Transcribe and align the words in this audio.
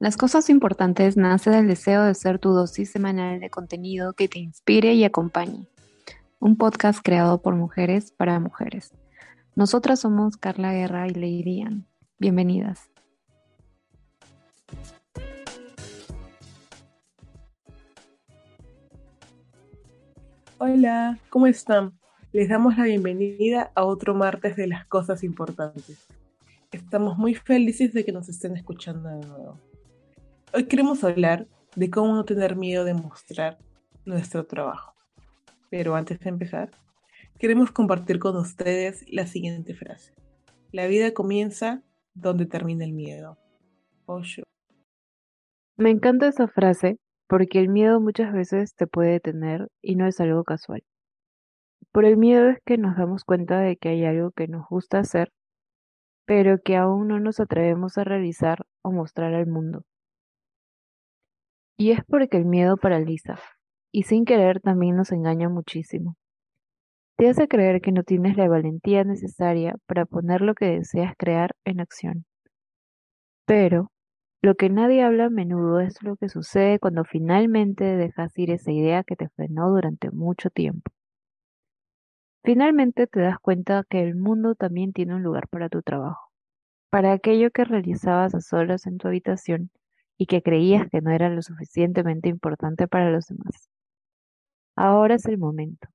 Las 0.00 0.16
cosas 0.16 0.48
importantes 0.48 1.16
nace 1.16 1.50
del 1.50 1.66
deseo 1.66 2.04
de 2.04 2.14
ser 2.14 2.38
tu 2.38 2.50
dosis 2.50 2.88
semanal 2.88 3.40
de 3.40 3.50
contenido 3.50 4.12
que 4.12 4.28
te 4.28 4.38
inspire 4.38 4.94
y 4.94 5.02
acompañe. 5.02 5.66
Un 6.38 6.56
podcast 6.56 7.00
creado 7.02 7.42
por 7.42 7.56
mujeres 7.56 8.12
para 8.12 8.38
mujeres. 8.38 8.92
Nosotras 9.56 9.98
somos 9.98 10.36
Carla 10.36 10.72
Guerra 10.72 11.08
y 11.08 11.14
Lady. 11.14 11.64
Bienvenidas. 12.20 12.88
Hola, 20.58 21.18
¿cómo 21.28 21.48
están? 21.48 21.98
Les 22.32 22.48
damos 22.48 22.78
la 22.78 22.84
bienvenida 22.84 23.72
a 23.74 23.82
otro 23.82 24.14
martes 24.14 24.54
de 24.54 24.68
las 24.68 24.86
cosas 24.86 25.24
importantes. 25.24 26.06
Estamos 26.70 27.18
muy 27.18 27.34
felices 27.34 27.92
de 27.92 28.04
que 28.04 28.12
nos 28.12 28.28
estén 28.28 28.56
escuchando 28.56 29.08
de 29.08 29.26
nuevo. 29.26 29.58
Hoy 30.54 30.64
queremos 30.64 31.04
hablar 31.04 31.46
de 31.76 31.90
cómo 31.90 32.14
no 32.14 32.24
tener 32.24 32.56
miedo 32.56 32.84
de 32.84 32.94
mostrar 32.94 33.58
nuestro 34.06 34.46
trabajo. 34.46 34.94
Pero 35.68 35.94
antes 35.94 36.18
de 36.20 36.30
empezar, 36.30 36.70
queremos 37.38 37.70
compartir 37.70 38.18
con 38.18 38.34
ustedes 38.34 39.04
la 39.12 39.26
siguiente 39.26 39.74
frase. 39.74 40.14
La 40.72 40.86
vida 40.86 41.12
comienza 41.12 41.82
donde 42.14 42.46
termina 42.46 42.86
el 42.86 42.94
miedo. 42.94 43.36
Me 45.76 45.90
encanta 45.90 46.28
esa 46.28 46.48
frase 46.48 46.98
porque 47.26 47.58
el 47.58 47.68
miedo 47.68 48.00
muchas 48.00 48.32
veces 48.32 48.74
te 48.74 48.86
puede 48.86 49.12
detener 49.12 49.68
y 49.82 49.96
no 49.96 50.06
es 50.06 50.18
algo 50.18 50.44
casual. 50.44 50.82
Por 51.92 52.06
el 52.06 52.16
miedo 52.16 52.48
es 52.48 52.58
que 52.64 52.78
nos 52.78 52.96
damos 52.96 53.24
cuenta 53.24 53.60
de 53.60 53.76
que 53.76 53.90
hay 53.90 54.06
algo 54.06 54.30
que 54.30 54.48
nos 54.48 54.66
gusta 54.66 54.98
hacer, 54.98 55.30
pero 56.24 56.56
que 56.64 56.76
aún 56.76 57.08
no 57.08 57.20
nos 57.20 57.38
atrevemos 57.38 57.98
a 57.98 58.04
realizar 58.04 58.64
o 58.80 58.92
mostrar 58.92 59.34
al 59.34 59.46
mundo. 59.46 59.84
Y 61.80 61.92
es 61.92 62.00
porque 62.08 62.36
el 62.36 62.44
miedo 62.44 62.76
paraliza, 62.76 63.38
y 63.92 64.02
sin 64.02 64.24
querer 64.24 64.60
también 64.60 64.96
nos 64.96 65.12
engaña 65.12 65.48
muchísimo. 65.48 66.16
Te 67.16 67.28
hace 67.28 67.46
creer 67.46 67.80
que 67.80 67.92
no 67.92 68.02
tienes 68.02 68.36
la 68.36 68.48
valentía 68.48 69.04
necesaria 69.04 69.76
para 69.86 70.04
poner 70.04 70.40
lo 70.40 70.54
que 70.54 70.66
deseas 70.66 71.14
crear 71.16 71.54
en 71.64 71.78
acción. 71.80 72.24
Pero 73.46 73.92
lo 74.42 74.56
que 74.56 74.70
nadie 74.70 75.04
habla 75.04 75.26
a 75.26 75.30
menudo 75.30 75.78
es 75.78 76.02
lo 76.02 76.16
que 76.16 76.28
sucede 76.28 76.80
cuando 76.80 77.04
finalmente 77.04 77.84
dejas 77.84 78.36
ir 78.36 78.50
esa 78.50 78.72
idea 78.72 79.04
que 79.04 79.14
te 79.14 79.28
frenó 79.28 79.70
durante 79.70 80.10
mucho 80.10 80.50
tiempo. 80.50 80.90
Finalmente 82.42 83.06
te 83.06 83.20
das 83.20 83.38
cuenta 83.38 83.84
que 83.88 84.02
el 84.02 84.16
mundo 84.16 84.56
también 84.56 84.92
tiene 84.92 85.14
un 85.14 85.22
lugar 85.22 85.46
para 85.48 85.68
tu 85.68 85.82
trabajo, 85.82 86.32
para 86.90 87.12
aquello 87.12 87.52
que 87.52 87.64
realizabas 87.64 88.34
a 88.34 88.40
solas 88.40 88.86
en 88.86 88.98
tu 88.98 89.06
habitación 89.06 89.70
y 90.18 90.26
que 90.26 90.42
creías 90.42 90.88
que 90.90 91.00
no 91.00 91.10
era 91.10 91.30
lo 91.30 91.40
suficientemente 91.40 92.28
importante 92.28 92.88
para 92.88 93.10
los 93.10 93.26
demás. 93.26 93.70
Ahora 94.76 95.14
es 95.14 95.24
el 95.26 95.38
momento. 95.38 95.88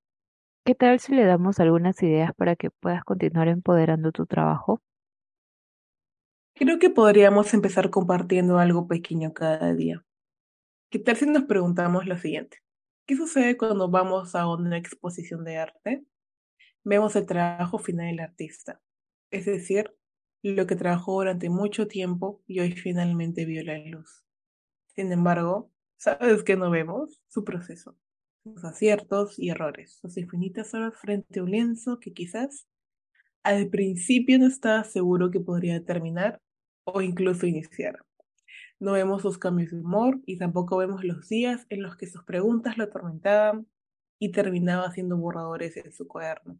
¿Qué 0.65 0.75
tal 0.75 0.99
si 0.99 1.13
le 1.13 1.25
damos 1.25 1.59
algunas 1.59 2.01
ideas 2.01 2.31
para 2.35 2.55
que 2.55 2.69
puedas 2.71 3.03
continuar 3.03 3.49
empoderando 3.49 4.13
tu 4.13 4.25
trabajo? 4.25 4.81
Creo 6.55 6.79
que 6.79 6.89
podríamos 6.89 7.53
empezar 7.53 7.89
compartiendo 7.89 8.59
algo 8.59 8.87
pequeño 8.87 9.33
cada 9.33 9.73
día. 9.73 10.05
¿Qué 10.89 10.99
tal 10.99 11.17
si 11.17 11.25
nos 11.25 11.43
preguntamos 11.43 12.05
lo 12.05 12.17
siguiente? 12.17 12.59
¿Qué 13.05 13.17
sucede 13.17 13.57
cuando 13.57 13.89
vamos 13.89 14.35
a 14.35 14.47
una 14.47 14.77
exposición 14.77 15.43
de 15.43 15.57
arte? 15.57 16.05
Vemos 16.85 17.15
el 17.17 17.25
trabajo 17.25 17.79
final 17.79 18.07
del 18.07 18.21
artista, 18.21 18.81
es 19.31 19.45
decir, 19.45 19.93
lo 20.51 20.67
que 20.67 20.75
trabajó 20.75 21.13
durante 21.13 21.49
mucho 21.49 21.87
tiempo 21.87 22.41
y 22.47 22.59
hoy 22.59 22.73
finalmente 22.73 23.45
vio 23.45 23.63
la 23.63 23.77
luz. 23.77 24.23
Sin 24.87 25.11
embargo, 25.11 25.71
¿sabes 25.97 26.43
qué 26.43 26.57
no 26.57 26.69
vemos? 26.69 27.21
Su 27.27 27.45
proceso, 27.45 27.97
sus 28.43 28.63
aciertos 28.65 29.39
y 29.39 29.49
errores, 29.49 29.97
sus 30.01 30.17
infinitas 30.17 30.73
horas 30.73 30.95
frente 30.97 31.39
a 31.39 31.43
un 31.43 31.51
lienzo 31.51 31.99
que 31.99 32.13
quizás 32.13 32.67
al 33.41 33.69
principio 33.69 34.37
no 34.37 34.47
estaba 34.47 34.83
seguro 34.83 35.31
que 35.31 35.39
podría 35.39 35.83
terminar 35.83 36.41
o 36.83 37.01
incluso 37.01 37.45
iniciar. 37.45 38.05
No 38.79 38.91
vemos 38.91 39.21
sus 39.21 39.37
cambios 39.37 39.71
de 39.71 39.79
humor 39.79 40.19
y 40.25 40.37
tampoco 40.37 40.77
vemos 40.77 41.05
los 41.05 41.29
días 41.29 41.65
en 41.69 41.81
los 41.83 41.95
que 41.95 42.07
sus 42.07 42.23
preguntas 42.25 42.77
lo 42.77 42.83
atormentaban 42.83 43.65
y 44.19 44.31
terminaba 44.31 44.87
haciendo 44.87 45.17
borradores 45.17 45.77
en 45.77 45.93
su 45.93 46.07
cuaderno. 46.07 46.59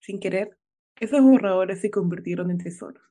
Sin 0.00 0.20
querer, 0.20 0.58
esos 1.00 1.22
borradores 1.22 1.80
se 1.80 1.90
convirtieron 1.90 2.50
en 2.50 2.58
tesoros, 2.58 3.02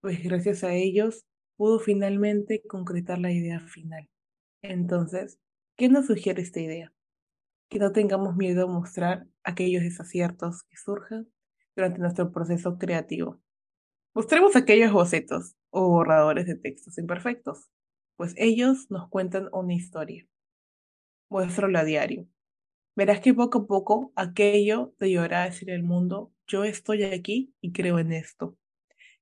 pues 0.00 0.22
gracias 0.22 0.64
a 0.64 0.74
ellos 0.74 1.24
pudo 1.56 1.78
finalmente 1.78 2.62
concretar 2.66 3.18
la 3.18 3.32
idea 3.32 3.60
final. 3.60 4.08
Entonces, 4.62 5.38
¿qué 5.76 5.88
nos 5.88 6.06
sugiere 6.06 6.42
esta 6.42 6.60
idea? 6.60 6.92
Que 7.70 7.78
no 7.78 7.92
tengamos 7.92 8.36
miedo 8.36 8.64
a 8.64 8.72
mostrar 8.72 9.26
aquellos 9.42 9.82
desaciertos 9.82 10.64
que 10.64 10.76
surjan 10.76 11.28
durante 11.76 12.00
nuestro 12.00 12.32
proceso 12.32 12.78
creativo. 12.78 13.40
Mostremos 14.14 14.56
aquellos 14.56 14.92
bocetos 14.92 15.56
o 15.70 15.88
borradores 15.88 16.46
de 16.46 16.56
textos 16.56 16.98
imperfectos, 16.98 17.68
pues 18.16 18.34
ellos 18.36 18.90
nos 18.90 19.08
cuentan 19.08 19.48
una 19.52 19.74
historia. 19.74 20.28
Muéstralo 21.30 21.78
a 21.78 21.84
diario. 21.84 22.28
Verás 22.96 23.20
que 23.20 23.34
poco 23.34 23.60
a 23.60 23.66
poco 23.66 24.12
aquello 24.14 24.94
te 24.98 25.08
llevará 25.08 25.42
a 25.42 25.46
decir 25.46 25.72
al 25.72 25.82
mundo 25.82 26.33
yo 26.46 26.64
estoy 26.64 27.04
aquí 27.04 27.54
y 27.60 27.72
creo 27.72 27.98
en 27.98 28.12
esto. 28.12 28.56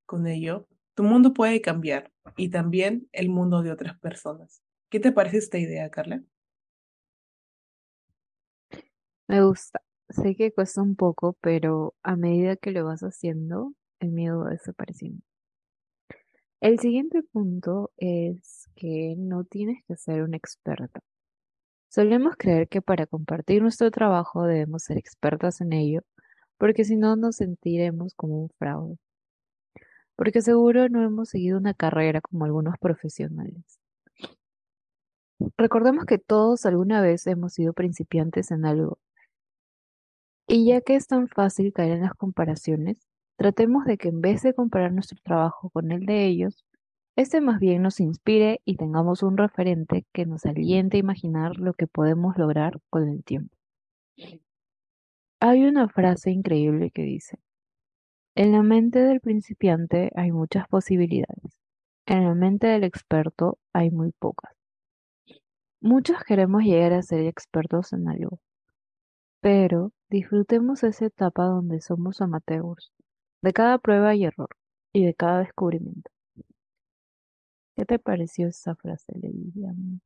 Con 0.07 0.27
ello, 0.27 0.67
tu 0.95 1.05
mundo 1.05 1.33
puede 1.33 1.61
cambiar 1.61 2.13
y 2.37 2.51
también 2.51 3.09
el 3.13 3.29
mundo 3.29 3.63
de 3.63 3.71
otras 3.71 3.99
personas. 3.99 4.63
¿Qué 4.91 5.01
te 5.01 5.13
parece 5.13 5.39
esta 5.39 5.59
idea, 5.59 5.91
Carla? 5.91 6.23
Me 9.29 9.43
gusta. 9.45 9.81
Sé 10.11 10.37
que 10.37 10.53
cuesta 10.53 10.83
un 10.83 10.95
poco, 10.97 11.39
pero 11.41 11.95
a 12.03 12.17
medida 12.17 12.57
que 12.57 12.71
lo 12.71 12.85
vas 12.85 13.01
haciendo, 13.01 13.73
el 14.01 14.11
miedo 14.11 14.41
va 14.41 14.51
desapareciendo. 14.51 15.23
El 16.61 16.79
siguiente 16.79 17.23
punto 17.23 17.91
es 17.97 18.69
que 18.77 19.15
no 19.17 19.45
tienes 19.45 19.83
que 19.89 19.97
ser 19.97 20.23
un 20.23 20.35
experto. 20.35 21.01
Solemos 21.89 22.37
creer 22.37 22.69
que 22.69 22.83
para 22.83 23.07
compartir 23.07 23.63
nuestro 23.63 23.91
trabajo 23.91 24.45
debemos 24.45 24.85
ser 24.85 24.99
expertas 24.99 25.61
en 25.61 25.73
ello 25.73 26.03
porque 26.63 26.85
si 26.85 26.95
no 26.95 27.17
nos 27.17 27.35
sentiremos 27.39 28.15
como 28.15 28.41
un 28.43 28.49
fraude. 28.51 28.97
Porque 30.15 30.43
seguro 30.43 30.89
no 30.89 31.03
hemos 31.03 31.31
seguido 31.31 31.59
una 31.59 31.75
carrera 31.75 32.21
como 32.21 32.45
algunos 32.45 32.77
profesionales. 32.79 33.81
Recordemos 35.57 36.05
que 36.05 36.19
todos 36.19 36.65
alguna 36.65 37.01
vez 37.01 37.27
hemos 37.27 37.55
sido 37.55 37.73
principiantes 37.73 38.53
en 38.53 38.65
algo. 38.65 39.01
Y 40.47 40.67
ya 40.67 40.81
que 40.83 40.95
es 40.95 41.09
tan 41.09 41.27
fácil 41.27 41.73
caer 41.73 41.95
en 41.95 42.03
las 42.03 42.15
comparaciones, 42.15 43.09
tratemos 43.35 43.85
de 43.85 43.99
que 43.99 44.11
en 44.11 44.21
vez 44.21 44.43
de 44.43 44.55
comparar 44.55 44.93
nuestro 44.93 45.19
trabajo 45.25 45.71
con 45.71 45.91
el 45.91 46.07
de 46.07 46.27
ellos, 46.27 46.65
este 47.17 47.41
más 47.41 47.59
bien 47.59 47.83
nos 47.83 47.99
inspire 47.99 48.61
y 48.65 48.77
tengamos 48.77 49.25
un 49.25 49.37
referente 49.37 50.07
que 50.13 50.27
nos 50.27 50.47
aliente 50.47 50.99
a 50.99 51.01
imaginar 51.01 51.57
lo 51.57 51.75
que 51.75 51.89
podemos 51.89 52.39
lograr 52.39 52.79
con 52.89 53.09
el 53.09 53.25
tiempo. 53.25 53.57
Hay 55.45 55.65
una 55.65 55.89
frase 55.89 56.31
increíble 56.31 56.93
que 56.93 57.03
dice, 57.03 57.37
en 58.37 58.53
la 58.53 58.63
mente 58.63 59.01
del 59.01 59.21
principiante 59.21 60.13
hay 60.15 60.31
muchas 60.31 60.69
posibilidades, 60.69 61.59
en 62.07 62.23
la 62.27 62.37
mente 62.37 62.69
del 62.69 62.85
experto 62.85 63.59
hay 63.73 63.91
muy 63.91 64.13
pocas. 64.13 64.53
Muchos 65.81 66.23
queremos 66.23 66.63
llegar 66.63 66.93
a 66.93 67.03
ser 67.03 67.27
expertos 67.27 67.93
en 67.93 68.07
algo, 68.07 68.39
pero 69.41 69.91
disfrutemos 70.09 70.85
esa 70.85 71.07
etapa 71.07 71.47
donde 71.47 71.81
somos 71.81 72.21
amateurs, 72.21 72.93
de 73.43 73.53
cada 73.53 73.79
prueba 73.79 74.15
y 74.15 74.27
error 74.27 74.51
y 74.93 75.05
de 75.05 75.15
cada 75.15 75.41
descubrimiento. 75.41 76.09
¿Qué 77.75 77.85
te 77.85 77.99
pareció 77.99 78.47
esa 78.47 78.77
frase, 78.77 79.13
Lilian? 79.21 80.01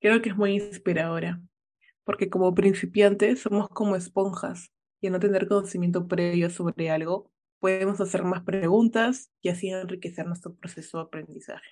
Creo 0.00 0.20
que 0.20 0.30
es 0.30 0.36
muy 0.36 0.54
inspiradora 0.54 1.40
porque 2.04 2.28
como 2.28 2.54
principiantes 2.54 3.40
somos 3.40 3.68
como 3.68 3.96
esponjas 3.96 4.72
y 5.00 5.06
al 5.06 5.14
no 5.14 5.20
tener 5.20 5.48
conocimiento 5.48 6.08
previo 6.08 6.50
sobre 6.50 6.90
algo, 6.90 7.30
podemos 7.60 8.00
hacer 8.00 8.24
más 8.24 8.42
preguntas 8.42 9.30
y 9.40 9.48
así 9.48 9.68
enriquecer 9.68 10.26
nuestro 10.26 10.54
proceso 10.54 10.98
de 10.98 11.04
aprendizaje. 11.04 11.70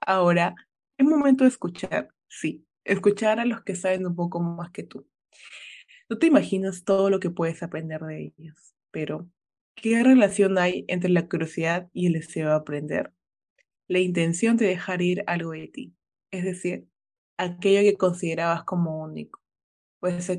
Ahora, 0.00 0.54
es 0.96 1.06
momento 1.06 1.44
de 1.44 1.48
escuchar, 1.48 2.08
sí, 2.28 2.66
escuchar 2.84 3.40
a 3.40 3.44
los 3.44 3.62
que 3.62 3.74
saben 3.74 4.06
un 4.06 4.16
poco 4.16 4.40
más 4.40 4.70
que 4.70 4.84
tú. 4.84 5.06
No 6.08 6.18
te 6.18 6.26
imaginas 6.26 6.84
todo 6.84 7.10
lo 7.10 7.20
que 7.20 7.30
puedes 7.30 7.62
aprender 7.62 8.00
de 8.00 8.32
ellos, 8.36 8.74
pero 8.90 9.28
¿qué 9.74 10.02
relación 10.02 10.56
hay 10.56 10.84
entre 10.88 11.10
la 11.10 11.28
curiosidad 11.28 11.90
y 11.92 12.06
el 12.06 12.14
deseo 12.14 12.48
de 12.48 12.54
aprender? 12.54 13.12
La 13.86 13.98
intención 13.98 14.56
de 14.56 14.66
dejar 14.66 15.02
ir 15.02 15.24
algo 15.26 15.52
de 15.52 15.68
ti, 15.68 15.94
es 16.30 16.44
decir, 16.44 16.86
aquello 17.36 17.82
que 17.82 17.96
considerabas 17.96 18.64
como 18.64 19.02
único 19.02 19.40
pues, 20.00 20.30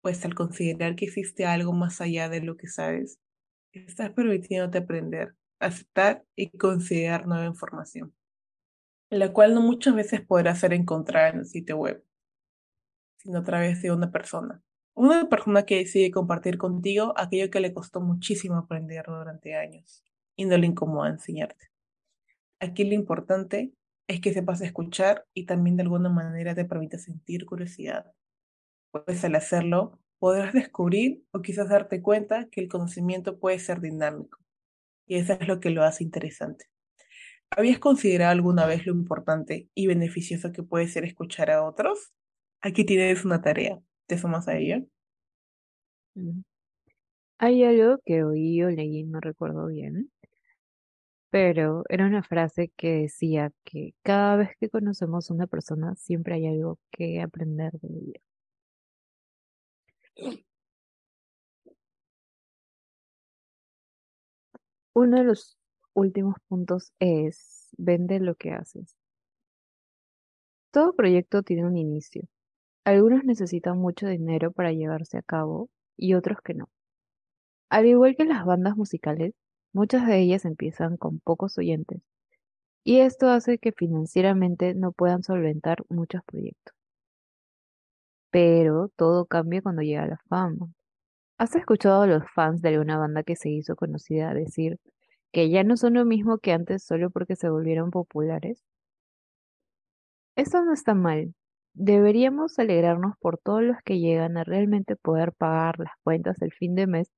pues 0.00 0.24
al 0.24 0.34
considerar 0.34 0.96
que 0.96 1.06
existe 1.06 1.46
algo 1.46 1.72
más 1.72 2.00
allá 2.00 2.28
de 2.28 2.40
lo 2.42 2.56
que 2.56 2.68
sabes, 2.68 3.18
estás 3.72 4.10
permitiéndote 4.10 4.78
aprender 4.78 5.34
aceptar 5.60 6.24
y 6.34 6.56
considerar 6.56 7.26
nueva 7.26 7.46
información, 7.46 8.14
la 9.10 9.32
cual 9.32 9.54
no 9.54 9.60
muchas 9.60 9.94
veces 9.94 10.22
podrá 10.22 10.54
ser 10.54 10.72
encontrada 10.72 11.28
en 11.28 11.40
el 11.40 11.46
sitio 11.46 11.76
web, 11.76 12.04
sino 13.18 13.38
a 13.40 13.44
través 13.44 13.82
de 13.82 13.92
una 13.92 14.10
persona. 14.10 14.62
Una 14.94 15.28
persona 15.28 15.64
que 15.64 15.76
decide 15.76 16.10
compartir 16.10 16.58
contigo 16.58 17.14
aquello 17.16 17.50
que 17.50 17.60
le 17.60 17.72
costó 17.72 18.00
muchísimo 18.00 18.56
aprender 18.56 19.04
durante 19.06 19.54
años 19.54 20.02
y 20.36 20.46
no 20.46 20.56
le 20.56 20.66
incomoda 20.66 21.10
enseñarte. 21.10 21.70
Aquí 22.58 22.84
lo 22.84 22.94
importante 22.94 23.72
es 24.08 24.20
que 24.20 24.32
sepas 24.32 24.60
escuchar 24.60 25.26
y 25.32 25.46
también 25.46 25.76
de 25.76 25.84
alguna 25.84 26.08
manera 26.08 26.54
te 26.54 26.64
permite 26.64 26.98
sentir 26.98 27.46
curiosidad. 27.46 28.12
Pues 28.92 29.24
al 29.24 29.34
hacerlo, 29.36 30.00
podrás 30.18 30.52
descubrir 30.52 31.24
o 31.32 31.42
quizás 31.42 31.68
darte 31.68 32.02
cuenta 32.02 32.48
que 32.50 32.60
el 32.60 32.68
conocimiento 32.68 33.38
puede 33.38 33.58
ser 33.58 33.80
dinámico. 33.80 34.38
Y 35.06 35.16
eso 35.16 35.34
es 35.34 35.48
lo 35.48 35.60
que 35.60 35.70
lo 35.70 35.84
hace 35.84 36.04
interesante. 36.04 36.66
¿Habías 37.50 37.78
considerado 37.80 38.32
alguna 38.32 38.66
vez 38.66 38.86
lo 38.86 38.92
importante 38.92 39.68
y 39.74 39.86
beneficioso 39.88 40.52
que 40.52 40.62
puede 40.62 40.88
ser 40.88 41.04
escuchar 41.04 41.50
a 41.50 41.64
otros? 41.64 42.12
Aquí 42.60 42.84
tienes 42.84 43.24
una 43.24 43.42
tarea. 43.42 43.80
¿Te 44.06 44.18
sumas 44.18 44.48
a 44.48 44.56
ella? 44.56 44.82
Mm. 46.14 46.42
Hay 47.38 47.64
algo 47.64 47.98
que 48.04 48.22
oí 48.24 48.62
o 48.62 48.70
leí, 48.70 49.04
no 49.04 49.20
recuerdo 49.20 49.66
bien, 49.66 50.10
pero 51.30 51.84
era 51.88 52.06
una 52.06 52.22
frase 52.22 52.72
que 52.76 53.02
decía 53.02 53.52
que 53.64 53.94
cada 54.02 54.36
vez 54.36 54.50
que 54.60 54.68
conocemos 54.68 55.30
a 55.30 55.34
una 55.34 55.46
persona 55.46 55.94
siempre 55.96 56.34
hay 56.34 56.46
algo 56.46 56.78
que 56.90 57.20
aprender 57.20 57.72
de 57.80 57.88
ella. 57.88 58.20
Uno 64.94 65.18
de 65.18 65.24
los 65.24 65.58
últimos 65.94 66.36
puntos 66.48 66.92
es 67.00 67.70
vende 67.76 68.20
lo 68.20 68.34
que 68.36 68.52
haces. 68.52 68.96
Todo 70.72 70.94
proyecto 70.94 71.42
tiene 71.44 71.64
un 71.64 71.76
inicio. 71.76 72.22
Algunos 72.84 73.24
necesitan 73.24 73.78
mucho 73.78 74.08
dinero 74.08 74.52
para 74.52 74.72
llevarse 74.72 75.18
a 75.18 75.22
cabo 75.22 75.70
y 75.96 76.14
otros 76.14 76.40
que 76.42 76.54
no. 76.54 76.68
Al 77.68 77.86
igual 77.86 78.14
que 78.16 78.24
las 78.24 78.44
bandas 78.44 78.76
musicales, 78.76 79.34
muchas 79.72 80.06
de 80.06 80.20
ellas 80.20 80.44
empiezan 80.44 80.96
con 80.96 81.18
pocos 81.18 81.58
oyentes 81.58 82.00
y 82.84 83.00
esto 83.00 83.28
hace 83.28 83.58
que 83.58 83.72
financieramente 83.72 84.74
no 84.74 84.92
puedan 84.92 85.22
solventar 85.22 85.84
muchos 85.88 86.22
proyectos. 86.24 86.74
Pero 88.30 88.88
todo 88.96 89.26
cambia 89.26 89.62
cuando 89.62 89.82
llega 89.82 90.06
la 90.06 90.18
fama. 90.28 90.68
¿Has 91.38 91.56
escuchado 91.56 92.02
a 92.02 92.06
los 92.06 92.24
fans 92.34 92.62
de 92.62 92.70
alguna 92.70 92.98
banda 92.98 93.22
que 93.24 93.36
se 93.36 93.50
hizo 93.50 93.76
conocida 93.76 94.34
decir 94.34 94.78
que 95.32 95.50
ya 95.50 95.64
no 95.64 95.76
son 95.76 95.94
lo 95.94 96.04
mismo 96.04 96.38
que 96.38 96.52
antes 96.52 96.84
solo 96.84 97.10
porque 97.10 97.36
se 97.36 97.50
volvieron 97.50 97.90
populares? 97.90 98.62
Eso 100.36 100.64
no 100.64 100.72
está 100.72 100.94
mal. 100.94 101.34
Deberíamos 101.72 102.58
alegrarnos 102.58 103.14
por 103.20 103.38
todos 103.38 103.62
los 103.62 103.76
que 103.84 104.00
llegan 104.00 104.36
a 104.38 104.42
realmente 104.42 104.96
poder 104.96 105.32
pagar 105.32 105.78
las 105.78 105.92
cuentas 106.02 106.36
del 106.38 106.52
fin 106.52 106.74
de 106.74 106.88
mes 106.88 107.12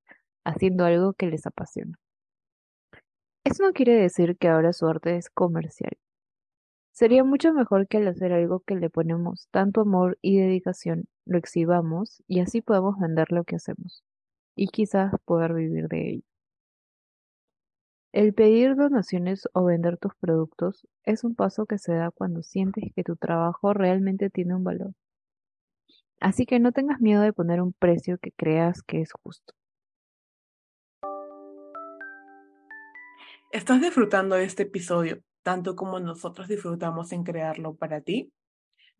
haciendo 0.45 0.85
algo 0.85 1.13
que 1.13 1.25
les 1.25 1.47
apasiona. 1.47 1.97
Eso 3.45 3.63
no 3.63 3.71
quiere 3.71 3.93
decir 3.95 4.35
que 4.37 4.49
ahora 4.49 4.73
su 4.73 4.85
arte 4.85 5.15
es 5.15 5.29
comercial. 5.29 5.93
Sería 6.93 7.23
mucho 7.23 7.53
mejor 7.53 7.87
que 7.87 7.97
al 7.97 8.07
hacer 8.07 8.33
algo 8.33 8.59
que 8.59 8.75
le 8.75 8.87
ponemos 8.87 9.47
tanto 9.49 9.81
amor 9.81 10.19
y 10.21 10.37
dedicación, 10.37 11.05
lo 11.25 11.39
exhibamos 11.39 12.21
y 12.27 12.39
así 12.39 12.61
podamos 12.61 12.99
vender 12.99 13.31
lo 13.31 13.43
que 13.45 13.55
hacemos 13.55 14.03
y 14.55 14.67
quizás 14.67 15.11
poder 15.25 15.55
vivir 15.55 15.87
de 15.87 16.09
ello. 16.11 16.23
El 18.11 18.35
pedir 18.35 18.75
donaciones 18.75 19.49
o 19.53 19.63
vender 19.65 19.97
tus 19.97 20.13
productos 20.19 20.87
es 21.03 21.23
un 21.23 21.33
paso 21.33 21.65
que 21.65 21.79
se 21.79 21.95
da 21.95 22.11
cuando 22.11 22.43
sientes 22.43 22.83
que 22.95 23.03
tu 23.03 23.15
trabajo 23.15 23.73
realmente 23.73 24.29
tiene 24.29 24.53
un 24.53 24.63
valor. 24.63 24.93
Así 26.19 26.45
que 26.45 26.59
no 26.59 26.73
tengas 26.73 27.01
miedo 27.01 27.23
de 27.23 27.33
poner 27.33 27.59
un 27.59 27.73
precio 27.73 28.19
que 28.19 28.31
creas 28.33 28.83
que 28.83 29.01
es 29.01 29.11
justo. 29.13 29.55
¿Estás 33.51 33.81
disfrutando 33.81 34.35
de 34.35 34.43
este 34.43 34.61
episodio 34.61 35.23
tanto 35.43 35.75
como 35.75 35.99
nosotros 35.99 36.47
disfrutamos 36.47 37.11
en 37.11 37.23
crearlo 37.23 37.75
para 37.75 38.01
ti? 38.01 38.33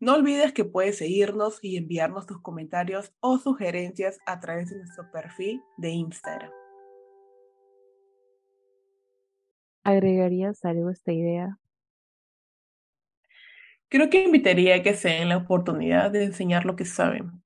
No 0.00 0.14
olvides 0.14 0.52
que 0.52 0.64
puedes 0.64 0.98
seguirnos 0.98 1.58
y 1.62 1.76
enviarnos 1.76 2.26
tus 2.26 2.40
comentarios 2.40 3.12
o 3.20 3.38
sugerencias 3.38 4.18
a 4.26 4.40
través 4.40 4.70
de 4.70 4.76
nuestro 4.76 5.10
perfil 5.10 5.62
de 5.78 5.90
Instagram. 5.90 6.50
¿Agregarías 9.82 10.64
algo 10.64 10.88
a 10.88 10.92
esta 10.92 11.12
idea? 11.12 11.58
Creo 13.88 14.10
que 14.10 14.24
invitaría 14.24 14.76
a 14.76 14.82
que 14.82 14.94
se 14.94 15.08
den 15.08 15.28
la 15.28 15.36
oportunidad 15.36 16.10
de 16.10 16.24
enseñar 16.24 16.64
lo 16.64 16.74
que 16.74 16.84
saben. 16.84 17.42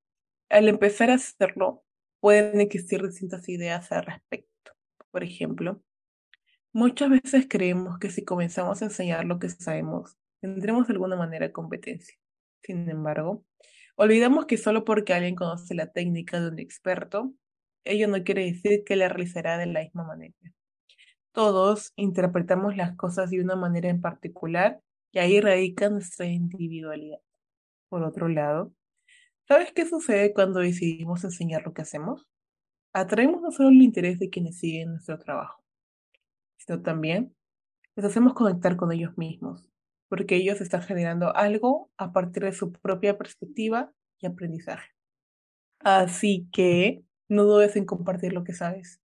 Al 0.48 0.68
empezar 0.68 1.10
a 1.10 1.14
hacerlo, 1.14 1.84
pueden 2.20 2.60
existir 2.60 3.02
distintas 3.02 3.48
ideas 3.48 3.92
al 3.92 4.06
respecto. 4.06 4.72
Por 5.10 5.24
ejemplo, 5.24 5.82
muchas 6.72 7.10
veces 7.10 7.46
creemos 7.48 7.98
que 7.98 8.10
si 8.10 8.24
comenzamos 8.24 8.82
a 8.82 8.86
enseñar 8.86 9.24
lo 9.24 9.38
que 9.38 9.48
sabemos, 9.48 10.16
tendremos 10.40 10.86
de 10.86 10.94
alguna 10.94 11.16
manera 11.16 11.52
competencia. 11.52 12.16
Sin 12.62 12.88
embargo, 12.88 13.44
olvidamos 13.96 14.46
que 14.46 14.56
solo 14.58 14.84
porque 14.84 15.14
alguien 15.14 15.34
conoce 15.34 15.74
la 15.74 15.92
técnica 15.92 16.40
de 16.40 16.48
un 16.48 16.58
experto, 16.58 17.34
ello 17.84 18.08
no 18.08 18.22
quiere 18.22 18.44
decir 18.44 18.84
que 18.84 18.96
la 18.96 19.08
realizará 19.08 19.58
de 19.58 19.66
la 19.66 19.80
misma 19.80 20.04
manera. 20.04 20.34
Todos 21.32 21.92
interpretamos 21.96 22.76
las 22.76 22.96
cosas 22.96 23.30
de 23.30 23.40
una 23.40 23.56
manera 23.56 23.88
en 23.88 24.00
particular 24.00 24.80
y 25.12 25.20
ahí 25.20 25.40
radica 25.40 25.88
nuestra 25.88 26.26
individualidad. 26.26 27.20
Por 27.88 28.02
otro 28.02 28.28
lado, 28.28 28.72
¿sabes 29.46 29.72
qué 29.72 29.86
sucede 29.86 30.34
cuando 30.34 30.60
decidimos 30.60 31.24
enseñar 31.24 31.62
lo 31.64 31.72
que 31.72 31.82
hacemos? 31.82 32.26
Atraemos 32.92 33.40
no 33.40 33.50
solo 33.52 33.70
el 33.70 33.82
interés 33.82 34.18
de 34.18 34.30
quienes 34.30 34.58
siguen 34.58 34.90
nuestro 34.90 35.18
trabajo, 35.18 35.62
sino 36.68 36.82
también 36.82 37.34
les 37.96 38.04
hacemos 38.04 38.34
conectar 38.34 38.76
con 38.76 38.92
ellos 38.92 39.16
mismos, 39.16 39.66
porque 40.08 40.36
ellos 40.36 40.60
están 40.60 40.82
generando 40.82 41.34
algo 41.34 41.90
a 41.96 42.12
partir 42.12 42.44
de 42.44 42.52
su 42.52 42.72
propia 42.72 43.16
perspectiva 43.16 43.90
y 44.20 44.26
aprendizaje. 44.26 44.90
Así 45.80 46.46
que 46.52 47.02
no 47.28 47.44
dudes 47.44 47.74
en 47.76 47.86
compartir 47.86 48.34
lo 48.34 48.44
que 48.44 48.52
sabes. 48.52 49.00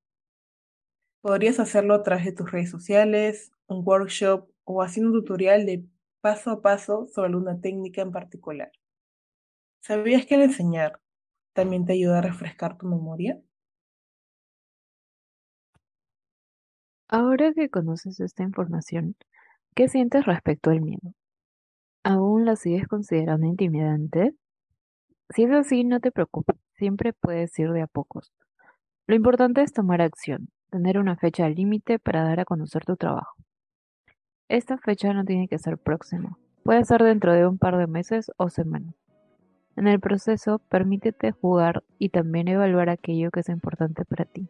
Podrías 1.22 1.58
hacerlo 1.58 1.94
a 1.94 2.02
través 2.02 2.26
de 2.26 2.32
tus 2.32 2.52
redes 2.52 2.70
sociales, 2.70 3.50
un 3.66 3.82
workshop 3.82 4.46
o 4.64 4.82
haciendo 4.82 5.12
un 5.12 5.20
tutorial 5.20 5.64
de 5.64 5.86
paso 6.20 6.50
a 6.50 6.60
paso 6.60 7.08
sobre 7.14 7.34
una 7.34 7.62
técnica 7.62 8.02
en 8.02 8.12
particular. 8.12 8.70
¿Sabías 9.80 10.26
que 10.26 10.34
al 10.34 10.42
enseñar 10.42 11.00
también 11.54 11.86
te 11.86 11.94
ayuda 11.94 12.18
a 12.18 12.22
refrescar 12.22 12.76
tu 12.76 12.86
memoria? 12.86 13.40
Ahora 17.16 17.52
que 17.54 17.70
conoces 17.70 18.18
esta 18.18 18.42
información, 18.42 19.14
¿Qué 19.76 19.88
sientes 19.88 20.24
respecto 20.24 20.70
al 20.70 20.80
miedo? 20.80 21.14
¿Aún 22.02 22.44
la 22.44 22.56
sigues 22.56 22.88
considerando 22.88 23.46
intimidante? 23.46 24.34
Si 25.30 25.44
es 25.44 25.52
así, 25.52 25.84
no 25.84 26.00
te 26.00 26.10
preocupes, 26.10 26.56
siempre 26.74 27.12
puedes 27.12 27.56
ir 27.58 27.70
de 27.70 27.82
a 27.82 27.86
pocos. 27.86 28.32
Lo 29.06 29.14
importante 29.14 29.62
es 29.62 29.72
tomar 29.72 30.00
acción, 30.00 30.48
tener 30.70 30.98
una 30.98 31.16
fecha 31.16 31.48
límite 31.48 32.00
para 32.00 32.24
dar 32.24 32.40
a 32.40 32.44
conocer 32.44 32.84
tu 32.84 32.96
trabajo. 32.96 33.36
Esta 34.48 34.76
fecha 34.78 35.12
no 35.12 35.24
tiene 35.24 35.46
que 35.46 35.58
ser 35.58 35.78
próxima, 35.78 36.36
puede 36.64 36.84
ser 36.84 37.04
dentro 37.04 37.32
de 37.32 37.46
un 37.46 37.58
par 37.58 37.76
de 37.78 37.86
meses 37.86 38.32
o 38.38 38.50
semanas. 38.50 38.96
En 39.76 39.86
el 39.86 40.00
proceso, 40.00 40.58
permítete 40.68 41.30
jugar 41.30 41.84
y 41.98 42.08
también 42.08 42.48
evaluar 42.48 42.88
aquello 42.88 43.30
que 43.30 43.40
es 43.40 43.48
importante 43.48 44.04
para 44.04 44.24
ti. 44.24 44.48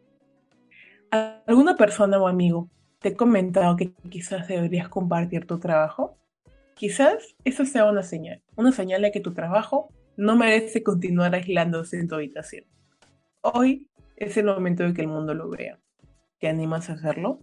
¿Alguna 1.46 1.76
persona 1.76 2.18
o 2.18 2.26
amigo 2.26 2.68
te 2.98 3.10
he 3.10 3.14
comentado 3.14 3.76
que 3.76 3.92
quizás 4.10 4.48
deberías 4.48 4.88
compartir 4.88 5.46
tu 5.46 5.60
trabajo, 5.60 6.18
quizás 6.74 7.36
eso 7.44 7.64
sea 7.64 7.84
una 7.84 8.02
señal, 8.02 8.42
una 8.56 8.72
señal 8.72 9.02
de 9.02 9.12
que 9.12 9.20
tu 9.20 9.32
trabajo 9.32 9.90
no 10.16 10.34
merece 10.34 10.82
continuar 10.82 11.32
aislándose 11.36 12.00
en 12.00 12.08
tu 12.08 12.16
habitación. 12.16 12.64
Hoy 13.42 13.88
es 14.16 14.36
el 14.38 14.46
momento 14.46 14.82
de 14.82 14.92
que 14.92 15.02
el 15.02 15.06
mundo 15.06 15.34
lo 15.34 15.48
vea. 15.48 15.78
¿Te 16.40 16.48
animas 16.48 16.90
a 16.90 16.94
hacerlo? 16.94 17.38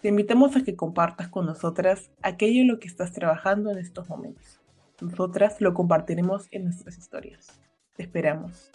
Te 0.00 0.06
invitamos 0.06 0.54
a 0.54 0.62
que 0.62 0.76
compartas 0.76 1.26
con 1.26 1.46
nosotras 1.46 2.12
aquello 2.22 2.60
en 2.60 2.68
lo 2.68 2.78
que 2.78 2.86
estás 2.86 3.10
trabajando 3.10 3.72
en 3.72 3.78
estos 3.78 4.08
momentos. 4.08 4.60
Nosotras 5.00 5.60
lo 5.60 5.74
compartiremos 5.74 6.46
en 6.52 6.62
nuestras 6.62 6.96
historias. 6.96 7.60
Te 7.96 8.04
esperamos. 8.04 8.70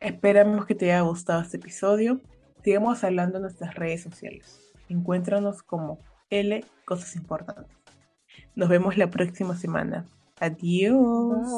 Esperamos 0.00 0.66
que 0.66 0.74
te 0.74 0.92
haya 0.92 1.00
gustado 1.00 1.40
este 1.40 1.56
episodio. 1.56 2.20
Sigamos 2.68 3.02
hablando 3.02 3.38
en 3.38 3.44
nuestras 3.44 3.74
redes 3.76 4.02
sociales. 4.02 4.60
Encuéntranos 4.90 5.62
como 5.62 6.00
L 6.28 6.62
Cosas 6.84 7.16
Importantes. 7.16 7.74
Nos 8.56 8.68
vemos 8.68 8.98
la 8.98 9.08
próxima 9.08 9.56
semana. 9.56 10.04
Adiós. 10.38 11.48